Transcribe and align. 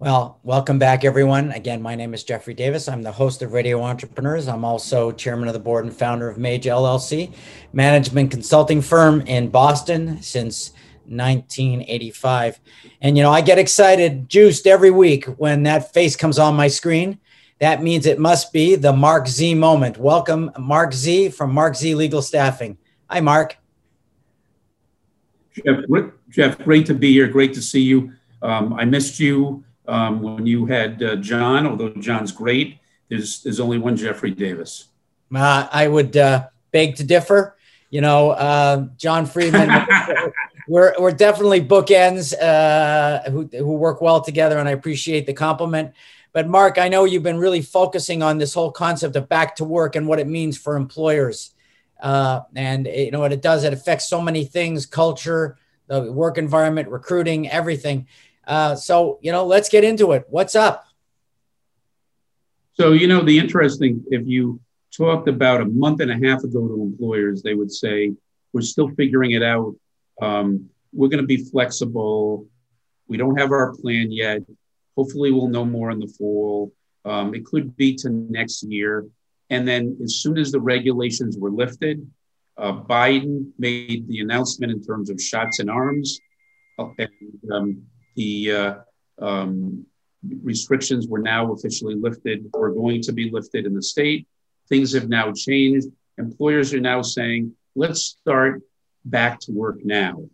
Well, 0.00 0.40
welcome 0.44 0.78
back, 0.78 1.04
everyone. 1.04 1.52
Again, 1.52 1.82
my 1.82 1.94
name 1.94 2.14
is 2.14 2.24
Jeffrey 2.24 2.54
Davis. 2.54 2.88
I'm 2.88 3.02
the 3.02 3.12
host 3.12 3.42
of 3.42 3.52
Radio 3.52 3.82
Entrepreneurs. 3.82 4.48
I'm 4.48 4.64
also 4.64 5.12
chairman 5.12 5.46
of 5.46 5.52
the 5.52 5.60
board 5.60 5.84
and 5.84 5.94
founder 5.94 6.26
of 6.26 6.38
Mage 6.38 6.64
LLC, 6.64 7.34
management 7.74 8.30
consulting 8.30 8.80
firm 8.80 9.20
in 9.26 9.50
Boston 9.50 10.22
since 10.22 10.70
1985. 11.04 12.60
And, 13.02 13.14
you 13.14 13.22
know, 13.22 13.30
I 13.30 13.42
get 13.42 13.58
excited, 13.58 14.26
juiced 14.26 14.66
every 14.66 14.90
week 14.90 15.26
when 15.36 15.64
that 15.64 15.92
face 15.92 16.16
comes 16.16 16.38
on 16.38 16.56
my 16.56 16.68
screen. 16.68 17.18
That 17.58 17.82
means 17.82 18.06
it 18.06 18.18
must 18.18 18.54
be 18.54 18.76
the 18.76 18.94
Marc 18.94 19.28
Z 19.28 19.52
moment. 19.54 19.98
Welcome, 19.98 20.50
Marc 20.58 20.94
Z 20.94 21.28
from 21.28 21.52
Marc 21.52 21.76
Z 21.76 21.94
Legal 21.94 22.22
Staffing. 22.22 22.78
Hi, 23.10 23.20
Marc. 23.20 23.58
Jeff, 25.54 25.84
Jeff 26.30 26.58
great 26.60 26.86
to 26.86 26.94
be 26.94 27.12
here. 27.12 27.28
Great 27.28 27.52
to 27.52 27.60
see 27.60 27.82
you. 27.82 28.14
Um, 28.40 28.72
I 28.72 28.86
missed 28.86 29.20
you 29.20 29.62
um, 29.90 30.22
when 30.22 30.46
you 30.46 30.66
had 30.66 31.02
uh, 31.02 31.16
John, 31.16 31.66
although 31.66 31.90
John's 31.90 32.32
great. 32.32 32.78
There's, 33.08 33.42
there's 33.42 33.60
only 33.60 33.78
one 33.78 33.96
Jeffrey 33.96 34.30
Davis. 34.30 34.86
Uh, 35.34 35.68
I 35.70 35.88
would 35.88 36.16
uh, 36.16 36.46
beg 36.70 36.96
to 36.96 37.04
differ. 37.04 37.56
You 37.90 38.00
know, 38.00 38.30
uh, 38.30 38.86
John 38.96 39.26
Friedman, 39.26 39.68
we're, 40.68 40.94
we're 40.98 41.10
definitely 41.10 41.60
bookends 41.60 42.32
uh, 42.40 43.28
who, 43.28 43.50
who 43.52 43.74
work 43.74 44.00
well 44.00 44.20
together, 44.20 44.58
and 44.58 44.68
I 44.68 44.72
appreciate 44.72 45.26
the 45.26 45.32
compliment. 45.32 45.92
But 46.32 46.48
Marc, 46.48 46.78
I 46.78 46.88
know 46.88 47.04
you've 47.04 47.24
been 47.24 47.38
really 47.38 47.62
focusing 47.62 48.22
on 48.22 48.38
this 48.38 48.54
whole 48.54 48.70
concept 48.70 49.16
of 49.16 49.28
back 49.28 49.56
to 49.56 49.64
work 49.64 49.96
and 49.96 50.06
what 50.06 50.20
it 50.20 50.28
means 50.28 50.56
for 50.56 50.76
employers. 50.76 51.52
Uh, 52.00 52.42
and 52.54 52.86
you 52.86 53.10
know 53.10 53.20
what 53.20 53.32
it 53.32 53.42
does, 53.42 53.64
it 53.64 53.72
affects 53.72 54.08
so 54.08 54.20
many 54.22 54.44
things, 54.44 54.86
culture, 54.86 55.58
the 55.88 56.12
work 56.12 56.38
environment, 56.38 56.88
recruiting, 56.88 57.48
everything. 57.50 58.06
Uh, 58.46 58.74
so, 58.74 59.18
you 59.22 59.32
know, 59.32 59.46
let's 59.46 59.68
get 59.68 59.84
into 59.84 60.12
it. 60.12 60.26
What's 60.28 60.56
up? 60.56 60.86
So, 62.74 62.92
you 62.92 63.06
know, 63.06 63.22
the 63.22 63.38
interesting, 63.38 64.04
if 64.10 64.26
you 64.26 64.60
talked 64.96 65.28
about 65.28 65.60
a 65.60 65.66
month 65.66 66.00
and 66.00 66.10
a 66.10 66.28
half 66.28 66.42
ago 66.44 66.66
to 66.66 66.82
employers, 66.82 67.42
they 67.42 67.54
would 67.54 67.70
say, 67.70 68.12
we're 68.52 68.62
still 68.62 68.88
figuring 68.90 69.32
it 69.32 69.42
out. 69.42 69.74
Um, 70.20 70.70
we're 70.92 71.08
going 71.08 71.22
to 71.22 71.26
be 71.26 71.44
flexible. 71.44 72.46
We 73.06 73.16
don't 73.16 73.38
have 73.38 73.52
our 73.52 73.74
plan 73.76 74.10
yet. 74.10 74.42
Hopefully, 74.96 75.30
we'll 75.30 75.48
know 75.48 75.64
more 75.64 75.90
in 75.90 76.00
the 76.00 76.08
fall. 76.08 76.72
Um, 77.04 77.34
it 77.34 77.44
could 77.44 77.76
be 77.76 77.94
to 77.96 78.10
next 78.10 78.62
year. 78.64 79.06
And 79.50 79.66
then, 79.66 79.98
as 80.02 80.16
soon 80.16 80.36
as 80.38 80.50
the 80.50 80.60
regulations 80.60 81.38
were 81.38 81.50
lifted, 81.50 82.10
uh, 82.58 82.72
Biden 82.72 83.50
made 83.58 84.08
the 84.08 84.20
announcement 84.20 84.72
in 84.72 84.82
terms 84.82 85.10
of 85.10 85.20
shots 85.20 85.60
in 85.60 85.68
arms. 85.68 86.20
Uh, 86.78 86.88
and 86.98 87.52
um, 87.52 87.82
the 88.16 88.52
uh, 88.52 88.74
um, 89.20 89.86
restrictions 90.42 91.06
were 91.08 91.18
now 91.18 91.52
officially 91.52 91.94
lifted 91.94 92.50
or 92.52 92.70
going 92.70 93.02
to 93.02 93.12
be 93.12 93.30
lifted 93.30 93.66
in 93.66 93.74
the 93.74 93.82
state. 93.82 94.26
Things 94.68 94.92
have 94.92 95.08
now 95.08 95.32
changed. 95.32 95.88
Employers 96.18 96.74
are 96.74 96.80
now 96.80 97.02
saying, 97.02 97.54
let's 97.74 98.02
start 98.02 98.62
back 99.04 99.40
to 99.40 99.52
work 99.52 99.84
now. 99.84 100.28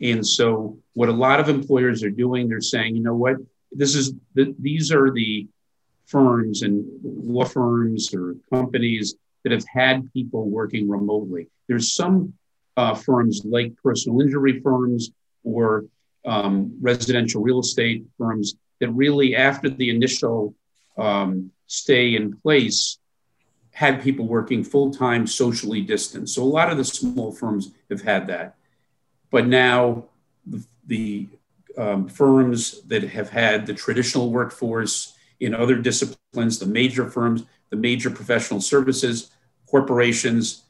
And 0.00 0.26
so, 0.26 0.78
what 0.94 1.08
a 1.08 1.12
lot 1.12 1.40
of 1.40 1.48
employers 1.48 2.02
are 2.02 2.10
doing, 2.10 2.48
they're 2.48 2.60
saying, 2.60 2.96
you 2.96 3.02
know 3.02 3.14
what, 3.14 3.36
this 3.70 3.94
is 3.94 4.12
the, 4.34 4.54
these 4.58 4.92
are 4.92 5.10
the 5.10 5.46
firms 6.06 6.62
and 6.62 6.84
law 7.02 7.44
firms 7.44 8.12
or 8.12 8.34
companies 8.52 9.14
that 9.44 9.52
have 9.52 9.64
had 9.72 10.12
people 10.12 10.48
working 10.48 10.88
remotely. 10.88 11.48
There's 11.68 11.94
some 11.94 12.34
uh, 12.76 12.94
firms 12.94 13.42
like 13.44 13.74
personal 13.82 14.20
injury 14.20 14.60
firms 14.60 15.10
or 15.44 15.86
um, 16.24 16.76
residential 16.80 17.42
real 17.42 17.60
estate 17.60 18.04
firms 18.18 18.54
that 18.80 18.90
really, 18.90 19.36
after 19.36 19.68
the 19.68 19.90
initial 19.90 20.54
um, 20.98 21.50
stay 21.66 22.14
in 22.14 22.36
place, 22.36 22.98
had 23.72 24.02
people 24.02 24.26
working 24.26 24.62
full 24.62 24.92
time, 24.92 25.26
socially 25.26 25.80
distanced. 25.80 26.34
So 26.34 26.42
a 26.42 26.44
lot 26.44 26.70
of 26.70 26.76
the 26.76 26.84
small 26.84 27.32
firms 27.32 27.70
have 27.90 28.02
had 28.02 28.26
that. 28.26 28.56
But 29.30 29.46
now 29.46 30.04
the, 30.46 30.64
the 30.86 31.28
um, 31.78 32.08
firms 32.08 32.82
that 32.82 33.02
have 33.02 33.30
had 33.30 33.66
the 33.66 33.74
traditional 33.74 34.30
workforce 34.30 35.16
in 35.40 35.54
other 35.54 35.76
disciplines, 35.76 36.58
the 36.58 36.66
major 36.66 37.08
firms, 37.08 37.44
the 37.70 37.76
major 37.76 38.10
professional 38.10 38.60
services, 38.60 39.30
corporations, 39.66 40.64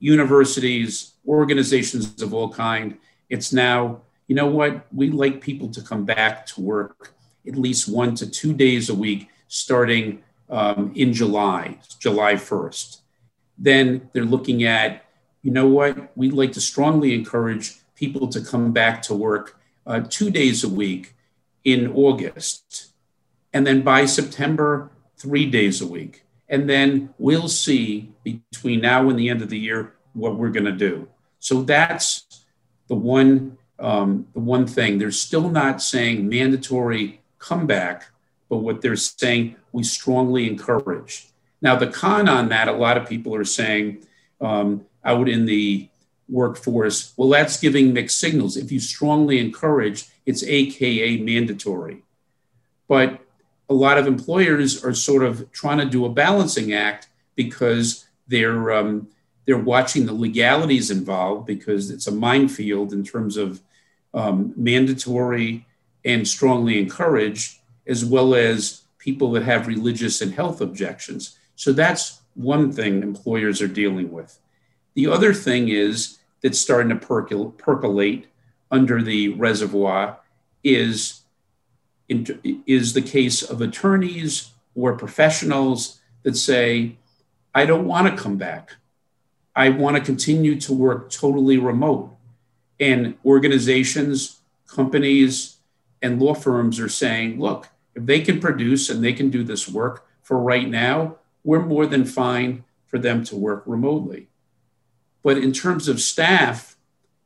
universities, 0.00 1.12
organizations 1.26 2.20
of 2.20 2.34
all 2.34 2.52
kind, 2.52 2.98
it's 3.30 3.52
now 3.52 4.00
you 4.26 4.34
know 4.34 4.46
what? 4.46 4.86
We 4.92 5.10
like 5.10 5.40
people 5.40 5.68
to 5.70 5.82
come 5.82 6.04
back 6.04 6.46
to 6.46 6.60
work 6.60 7.14
at 7.46 7.56
least 7.56 7.88
one 7.88 8.14
to 8.16 8.30
two 8.30 8.52
days 8.52 8.88
a 8.88 8.94
week 8.94 9.28
starting 9.48 10.22
um, 10.48 10.92
in 10.94 11.12
July, 11.12 11.78
July 11.98 12.34
1st. 12.34 12.98
Then 13.58 14.10
they're 14.12 14.24
looking 14.24 14.64
at, 14.64 15.04
you 15.42 15.50
know 15.50 15.68
what? 15.68 16.16
We'd 16.16 16.32
like 16.32 16.52
to 16.52 16.60
strongly 16.60 17.14
encourage 17.14 17.76
people 17.94 18.28
to 18.28 18.40
come 18.40 18.72
back 18.72 19.02
to 19.02 19.14
work 19.14 19.58
uh, 19.86 20.00
two 20.08 20.30
days 20.30 20.62
a 20.62 20.68
week 20.68 21.14
in 21.64 21.92
August. 21.92 22.92
And 23.52 23.66
then 23.66 23.82
by 23.82 24.06
September, 24.06 24.90
three 25.16 25.46
days 25.46 25.80
a 25.80 25.86
week. 25.86 26.24
And 26.48 26.68
then 26.68 27.14
we'll 27.18 27.48
see 27.48 28.12
between 28.24 28.80
now 28.80 29.08
and 29.08 29.18
the 29.18 29.28
end 29.28 29.42
of 29.42 29.48
the 29.48 29.58
year 29.58 29.94
what 30.12 30.36
we're 30.36 30.50
going 30.50 30.66
to 30.66 30.72
do. 30.72 31.08
So 31.38 31.62
that's 31.62 32.44
the 32.88 32.94
one 32.94 33.58
um, 33.78 34.26
the 34.34 34.40
one 34.40 34.66
thing. 34.66 34.98
They're 34.98 35.10
still 35.10 35.48
not 35.48 35.82
saying 35.82 36.28
mandatory 36.28 37.20
comeback, 37.38 38.10
but 38.48 38.58
what 38.58 38.82
they're 38.82 38.96
saying 38.96 39.56
we 39.72 39.82
strongly 39.82 40.48
encourage. 40.48 41.28
Now, 41.60 41.76
the 41.76 41.86
con 41.86 42.28
on 42.28 42.48
that, 42.50 42.68
a 42.68 42.72
lot 42.72 42.96
of 42.96 43.08
people 43.08 43.34
are 43.34 43.44
saying 43.44 44.04
um, 44.40 44.84
out 45.04 45.28
in 45.28 45.46
the 45.46 45.88
workforce, 46.28 47.12
well, 47.16 47.28
that's 47.28 47.60
giving 47.60 47.92
mixed 47.92 48.18
signals. 48.18 48.56
If 48.56 48.72
you 48.72 48.80
strongly 48.80 49.38
encourage, 49.38 50.06
it's 50.26 50.42
AKA 50.42 51.18
mandatory. 51.18 52.02
But 52.88 53.20
a 53.68 53.74
lot 53.74 53.98
of 53.98 54.06
employers 54.06 54.84
are 54.84 54.94
sort 54.94 55.22
of 55.22 55.50
trying 55.52 55.78
to 55.78 55.84
do 55.84 56.04
a 56.04 56.10
balancing 56.10 56.72
act 56.72 57.08
because 57.36 58.06
they're 58.28 58.72
um, 58.72 59.08
they're 59.44 59.58
watching 59.58 60.06
the 60.06 60.12
legalities 60.12 60.90
involved 60.90 61.46
because 61.46 61.90
it's 61.90 62.06
a 62.06 62.12
minefield 62.12 62.92
in 62.92 63.04
terms 63.04 63.36
of 63.36 63.60
um, 64.14 64.52
mandatory 64.56 65.66
and 66.04 66.26
strongly 66.26 66.78
encouraged, 66.78 67.58
as 67.86 68.04
well 68.04 68.34
as 68.34 68.82
people 68.98 69.32
that 69.32 69.42
have 69.42 69.66
religious 69.66 70.20
and 70.20 70.34
health 70.34 70.60
objections. 70.60 71.38
So 71.56 71.72
that's 71.72 72.20
one 72.34 72.72
thing 72.72 73.02
employers 73.02 73.60
are 73.60 73.68
dealing 73.68 74.10
with. 74.10 74.38
The 74.94 75.06
other 75.06 75.34
thing 75.34 75.68
is 75.68 76.18
that's 76.42 76.58
starting 76.58 76.96
to 76.96 77.06
percol- 77.06 77.56
percolate 77.56 78.26
under 78.70 79.02
the 79.02 79.30
reservoir 79.30 80.18
is, 80.64 81.22
is 82.08 82.92
the 82.92 83.02
case 83.02 83.42
of 83.42 83.60
attorneys 83.60 84.50
or 84.74 84.96
professionals 84.96 86.00
that 86.22 86.36
say, 86.36 86.96
I 87.54 87.66
don't 87.66 87.86
want 87.86 88.14
to 88.14 88.22
come 88.22 88.38
back. 88.38 88.76
I 89.54 89.68
want 89.68 89.96
to 89.96 90.02
continue 90.02 90.58
to 90.60 90.72
work 90.72 91.10
totally 91.10 91.58
remote. 91.58 92.16
And 92.80 93.16
organizations, 93.24 94.40
companies, 94.66 95.56
and 96.00 96.20
law 96.20 96.34
firms 96.34 96.80
are 96.80 96.88
saying, 96.88 97.38
look, 97.38 97.68
if 97.94 98.06
they 98.06 98.20
can 98.20 98.40
produce 98.40 98.90
and 98.90 99.04
they 99.04 99.12
can 99.12 99.30
do 99.30 99.44
this 99.44 99.68
work 99.68 100.06
for 100.22 100.38
right 100.38 100.68
now, 100.68 101.16
we're 101.44 101.64
more 101.64 101.86
than 101.86 102.04
fine 102.04 102.64
for 102.86 102.98
them 102.98 103.24
to 103.24 103.36
work 103.36 103.62
remotely. 103.66 104.28
But 105.22 105.38
in 105.38 105.52
terms 105.52 105.88
of 105.88 106.00
staff, 106.00 106.76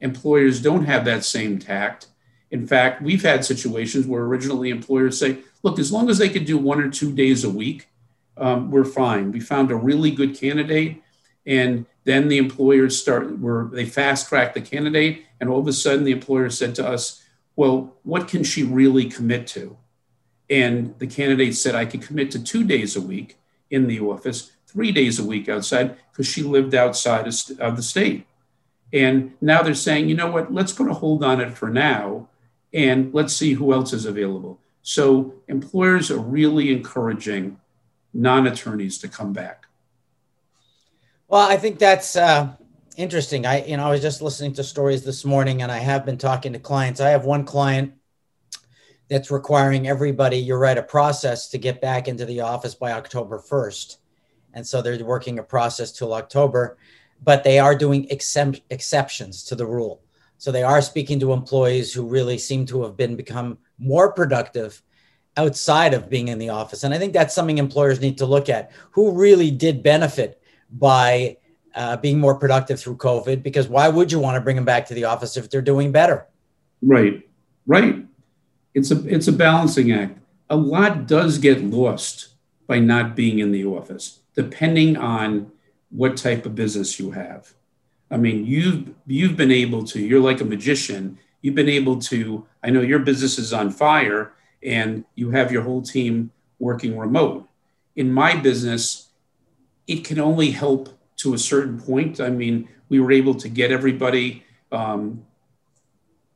employers 0.00 0.60
don't 0.60 0.84
have 0.84 1.04
that 1.04 1.24
same 1.24 1.58
tact. 1.58 2.08
In 2.50 2.66
fact, 2.66 3.02
we've 3.02 3.22
had 3.22 3.44
situations 3.44 4.06
where 4.06 4.22
originally 4.22 4.70
employers 4.70 5.18
say, 5.18 5.38
look, 5.62 5.78
as 5.78 5.90
long 5.90 6.10
as 6.10 6.18
they 6.18 6.28
could 6.28 6.44
do 6.44 6.58
one 6.58 6.80
or 6.80 6.90
two 6.90 7.12
days 7.12 7.44
a 7.44 7.50
week, 7.50 7.88
um, 8.36 8.70
we're 8.70 8.84
fine. 8.84 9.32
We 9.32 9.40
found 9.40 9.70
a 9.70 9.76
really 9.76 10.10
good 10.10 10.38
candidate 10.38 11.02
and 11.46 11.86
then 12.06 12.28
the 12.28 12.38
employers 12.38 12.96
start 12.96 13.38
where 13.38 13.68
they 13.70 13.84
fast 13.84 14.28
track 14.28 14.54
the 14.54 14.60
candidate, 14.60 15.24
and 15.40 15.50
all 15.50 15.60
of 15.60 15.66
a 15.66 15.72
sudden 15.72 16.04
the 16.04 16.12
employer 16.12 16.48
said 16.48 16.74
to 16.76 16.86
us, 16.86 17.22
"Well, 17.56 17.96
what 18.04 18.28
can 18.28 18.44
she 18.44 18.62
really 18.62 19.06
commit 19.06 19.46
to?" 19.48 19.76
And 20.48 20.94
the 20.98 21.08
candidate 21.08 21.56
said, 21.56 21.74
"I 21.74 21.84
could 21.84 22.02
commit 22.02 22.30
to 22.30 22.42
two 22.42 22.62
days 22.62 22.94
a 22.94 23.00
week 23.00 23.36
in 23.70 23.88
the 23.88 23.98
office, 23.98 24.52
three 24.68 24.92
days 24.92 25.18
a 25.18 25.24
week 25.24 25.48
outside, 25.48 25.96
because 26.12 26.28
she 26.28 26.42
lived 26.42 26.74
outside 26.74 27.26
of 27.58 27.76
the 27.76 27.82
state." 27.82 28.24
And 28.92 29.32
now 29.40 29.62
they're 29.62 29.74
saying, 29.74 30.08
"You 30.08 30.14
know 30.14 30.30
what? 30.30 30.54
Let's 30.54 30.72
put 30.72 30.88
a 30.88 30.94
hold 30.94 31.24
on 31.24 31.40
it 31.40 31.58
for 31.58 31.68
now, 31.68 32.28
and 32.72 33.12
let's 33.12 33.34
see 33.34 33.54
who 33.54 33.72
else 33.72 33.92
is 33.92 34.06
available." 34.06 34.60
So 34.82 35.34
employers 35.48 36.12
are 36.12 36.20
really 36.20 36.70
encouraging 36.72 37.58
non-attorneys 38.14 38.98
to 38.98 39.08
come 39.08 39.32
back. 39.32 39.65
Well, 41.28 41.48
I 41.48 41.56
think 41.56 41.80
that's 41.80 42.14
uh, 42.14 42.52
interesting. 42.96 43.46
I, 43.46 43.64
you 43.64 43.76
know, 43.76 43.88
I 43.88 43.90
was 43.90 44.00
just 44.00 44.22
listening 44.22 44.52
to 44.54 44.62
stories 44.62 45.02
this 45.02 45.24
morning, 45.24 45.62
and 45.62 45.72
I 45.72 45.78
have 45.78 46.06
been 46.06 46.18
talking 46.18 46.52
to 46.52 46.60
clients. 46.60 47.00
I 47.00 47.10
have 47.10 47.24
one 47.24 47.44
client 47.44 47.94
that's 49.08 49.32
requiring 49.32 49.88
everybody, 49.88 50.36
you're 50.36 50.58
right, 50.58 50.78
a 50.78 50.82
process 50.84 51.48
to 51.48 51.58
get 51.58 51.80
back 51.80 52.06
into 52.06 52.26
the 52.26 52.42
office 52.42 52.76
by 52.76 52.92
October 52.92 53.40
1st. 53.40 53.96
And 54.54 54.64
so 54.64 54.80
they're 54.80 55.04
working 55.04 55.40
a 55.40 55.42
process 55.42 55.90
till 55.90 56.14
October, 56.14 56.78
but 57.24 57.42
they 57.42 57.58
are 57.58 57.74
doing 57.74 58.06
exceptions 58.08 59.42
to 59.44 59.56
the 59.56 59.66
rule. 59.66 60.02
So 60.38 60.52
they 60.52 60.62
are 60.62 60.82
speaking 60.82 61.18
to 61.20 61.32
employees 61.32 61.92
who 61.92 62.06
really 62.06 62.38
seem 62.38 62.66
to 62.66 62.84
have 62.84 62.96
been 62.96 63.16
become 63.16 63.58
more 63.78 64.12
productive 64.12 64.80
outside 65.36 65.92
of 65.92 66.08
being 66.08 66.28
in 66.28 66.38
the 66.38 66.50
office. 66.50 66.84
And 66.84 66.94
I 66.94 66.98
think 66.98 67.12
that's 67.12 67.34
something 67.34 67.58
employers 67.58 68.00
need 68.00 68.18
to 68.18 68.26
look 68.26 68.48
at. 68.48 68.70
Who 68.92 69.10
really 69.10 69.50
did 69.50 69.82
benefit 69.82 70.40
by 70.70 71.36
uh, 71.74 71.96
being 71.98 72.18
more 72.18 72.34
productive 72.34 72.80
through 72.80 72.96
COVID? 72.96 73.42
Because 73.42 73.68
why 73.68 73.88
would 73.88 74.10
you 74.10 74.18
want 74.18 74.36
to 74.36 74.40
bring 74.40 74.56
them 74.56 74.64
back 74.64 74.86
to 74.86 74.94
the 74.94 75.04
office 75.04 75.36
if 75.36 75.50
they're 75.50 75.62
doing 75.62 75.92
better? 75.92 76.26
Right, 76.82 77.28
right. 77.66 78.04
It's 78.74 78.90
a 78.90 79.06
it's 79.06 79.28
a 79.28 79.32
balancing 79.32 79.92
act. 79.92 80.18
A 80.50 80.56
lot 80.56 81.06
does 81.06 81.38
get 81.38 81.62
lost 81.62 82.28
by 82.66 82.78
not 82.78 83.16
being 83.16 83.38
in 83.38 83.52
the 83.52 83.64
office, 83.64 84.20
depending 84.34 84.96
on 84.96 85.50
what 85.90 86.16
type 86.16 86.44
of 86.46 86.54
business 86.54 86.98
you 86.98 87.12
have. 87.12 87.54
I 88.10 88.16
mean, 88.16 88.44
you've 88.44 88.94
you've 89.06 89.36
been 89.36 89.50
able 89.50 89.84
to. 89.84 90.00
You're 90.00 90.20
like 90.20 90.40
a 90.40 90.44
magician. 90.44 91.18
You've 91.42 91.54
been 91.54 91.68
able 91.68 91.98
to. 92.00 92.46
I 92.62 92.70
know 92.70 92.82
your 92.82 92.98
business 92.98 93.38
is 93.38 93.52
on 93.52 93.70
fire, 93.70 94.32
and 94.62 95.04
you 95.14 95.30
have 95.30 95.50
your 95.50 95.62
whole 95.62 95.82
team 95.82 96.30
working 96.58 96.96
remote. 96.96 97.48
In 97.96 98.12
my 98.12 98.36
business, 98.36 99.05
it 99.86 100.04
can 100.04 100.18
only 100.18 100.50
help 100.50 100.88
to 101.18 101.34
a 101.34 101.38
certain 101.38 101.80
point. 101.80 102.20
I 102.20 102.30
mean, 102.30 102.68
we 102.88 103.00
were 103.00 103.12
able 103.12 103.34
to 103.34 103.48
get 103.48 103.70
everybody 103.70 104.44
um, 104.72 105.24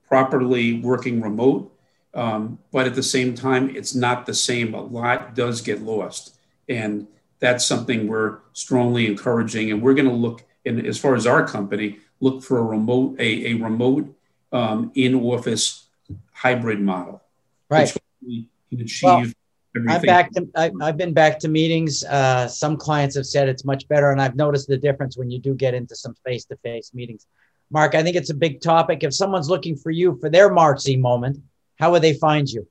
properly 0.08 0.80
working 0.80 1.20
remote, 1.20 1.72
um, 2.14 2.58
but 2.72 2.86
at 2.86 2.94
the 2.94 3.02
same 3.02 3.34
time, 3.34 3.74
it's 3.74 3.94
not 3.94 4.26
the 4.26 4.34
same. 4.34 4.74
A 4.74 4.80
lot 4.80 5.34
does 5.34 5.60
get 5.60 5.82
lost, 5.82 6.36
and 6.68 7.06
that's 7.38 7.64
something 7.64 8.08
we're 8.08 8.38
strongly 8.52 9.06
encouraging. 9.06 9.70
And 9.70 9.82
we're 9.82 9.94
going 9.94 10.08
to 10.08 10.14
look 10.14 10.44
and 10.64 10.86
as 10.86 10.98
far 10.98 11.14
as 11.14 11.26
our 11.26 11.46
company, 11.46 11.98
look 12.20 12.42
for 12.42 12.58
a 12.58 12.62
remote, 12.62 13.16
a, 13.18 13.52
a 13.52 13.54
remote 13.54 14.14
um, 14.52 14.92
in 14.94 15.14
office 15.14 15.86
hybrid 16.32 16.80
model. 16.80 17.22
Right. 17.68 17.92
Which 18.22 18.44
can 18.70 18.80
achieve 18.80 19.02
well, 19.02 19.32
I'm 19.76 20.02
back 20.02 20.32
to, 20.32 20.48
I, 20.56 20.70
have 20.82 20.96
been 20.96 21.14
back 21.14 21.38
to 21.40 21.48
meetings. 21.48 22.04
Uh, 22.04 22.48
some 22.48 22.76
clients 22.76 23.14
have 23.16 23.26
said 23.26 23.48
it's 23.48 23.64
much 23.64 23.86
better, 23.88 24.10
and 24.10 24.20
I've 24.20 24.34
noticed 24.34 24.68
the 24.68 24.76
difference 24.76 25.16
when 25.16 25.30
you 25.30 25.38
do 25.38 25.54
get 25.54 25.74
into 25.74 25.94
some 25.94 26.14
face 26.24 26.44
to 26.46 26.56
face 26.56 26.92
meetings. 26.92 27.26
Marc, 27.70 27.94
I 27.94 28.02
think 28.02 28.16
it's 28.16 28.30
a 28.30 28.34
big 28.34 28.60
topic. 28.60 29.04
If 29.04 29.14
someone's 29.14 29.48
looking 29.48 29.76
for 29.76 29.90
you 29.90 30.18
for 30.20 30.28
their 30.28 30.50
Marc 30.50 30.80
Z 30.80 30.96
moment, 30.96 31.38
how 31.78 31.92
would 31.92 32.02
they 32.02 32.14
find 32.14 32.48
you? 32.48 32.66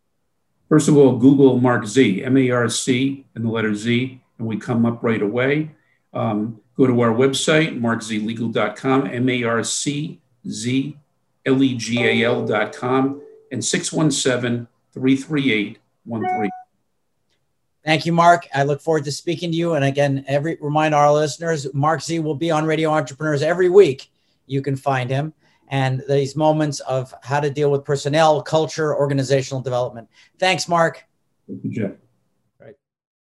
First 0.67 0.89
of 0.89 0.97
all, 0.97 1.17
Google 1.17 1.57
Marc 1.59 1.85
Z, 1.85 2.23
M 2.23 2.37
A 2.37 2.51
R 2.51 2.67
C, 2.69 3.25
and 3.33 3.45
the 3.45 3.49
letter 3.49 3.73
Z, 3.73 4.21
and 4.37 4.47
we 4.47 4.57
come 4.57 4.85
up 4.85 5.01
right 5.01 5.21
away. 5.21 5.71
Um, 6.13 6.59
Go 6.79 6.87
to 6.87 7.01
our 7.01 7.11
website, 7.11 7.77
marczlegal.com, 7.77 9.07
M 9.07 9.27
A 9.27 9.43
R 9.43 9.63
C 9.65 10.21
Z 10.47 10.97
L 11.45 11.61
E 11.61 11.75
G 11.75 12.01
A 12.01 12.23
L.com, 12.23 13.21
and 13.51 13.65
617 13.65 14.65
338 14.93 15.77
13. 16.09 16.49
Thank 17.85 18.05
you, 18.05 18.11
Marc. 18.11 18.47
I 18.53 18.63
look 18.63 18.81
forward 18.81 19.05
to 19.05 19.11
speaking 19.11 19.51
to 19.51 19.57
you. 19.57 19.73
And 19.73 19.85
again, 19.85 20.25
every 20.27 20.57
remind 20.59 20.93
our 20.93 21.11
listeners, 21.13 21.73
Marc 21.73 22.01
Z 22.01 22.19
will 22.19 22.35
be 22.35 22.51
on 22.51 22.65
Radio 22.65 22.89
Entrepreneurs 22.89 23.41
every 23.41 23.69
week. 23.69 24.11
You 24.47 24.61
can 24.61 24.75
find 24.75 25.09
him 25.09 25.33
and 25.69 26.03
these 26.09 26.35
moments 26.35 26.79
of 26.81 27.13
how 27.21 27.39
to 27.39 27.49
deal 27.49 27.71
with 27.71 27.85
personnel, 27.85 28.41
culture, 28.41 28.95
organizational 28.95 29.61
development. 29.61 30.09
Thanks, 30.39 30.67
Marc. 30.67 31.05
Thank 31.47 31.63
you, 31.63 31.71
Jeff. 31.71 31.91